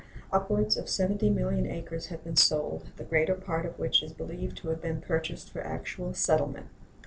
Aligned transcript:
Upward 0.31 0.65
of 0.77 0.85
70,000,000, 0.85 1.71
acres 1.71 2.07
have 2.07 2.23
been 2.23 2.35
sold, 2.35 2.87
the 2.97 3.03
greater 3.03 3.35
part 3.35 3.67
of 3.67 3.77
which 3.77 4.01
is 4.01 4.13
believed 4.13 4.57
to 4.57 4.69
have 4.69 4.81
been 4.81 4.99
purchased 4.99 5.51
for 5.51 5.61
actual 5.61 6.11
settlement. 6.15 6.69